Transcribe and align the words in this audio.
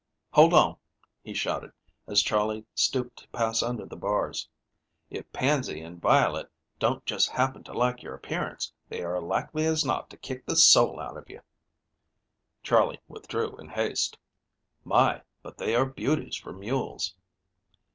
"Hold 0.31 0.51
on!" 0.55 0.77
he 1.23 1.35
shouted, 1.35 1.73
as 2.07 2.23
Charley 2.23 2.65
stooped 2.73 3.17
to 3.19 3.27
pass 3.27 3.61
under 3.61 3.85
the 3.85 3.95
bars. 3.95 4.49
"If 5.11 5.31
Pansy 5.31 5.79
and 5.81 6.01
Violet 6.01 6.49
don't 6.79 7.05
just 7.05 7.29
happen 7.29 7.63
to 7.65 7.71
like 7.73 8.01
your 8.01 8.15
appearance, 8.15 8.73
they 8.89 9.03
are 9.03 9.21
likely 9.21 9.63
as 9.67 9.85
not 9.85 10.09
to 10.09 10.17
kick 10.17 10.47
the 10.47 10.55
soul 10.55 10.99
out 10.99 11.17
of 11.17 11.29
you." 11.29 11.41
Charley 12.63 12.99
withdrew 13.07 13.55
in 13.57 13.69
haste. 13.69 14.17
"My, 14.83 15.21
but 15.43 15.59
they 15.59 15.75
are 15.75 15.85
beauties 15.85 16.35
for 16.35 16.51
mules." 16.51 17.13